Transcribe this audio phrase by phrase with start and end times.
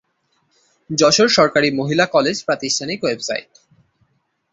[0.89, 3.51] যশোর সরকারি মহিলা কলেজ প্রাতিষ্ঠানিক ওয়েবসাইট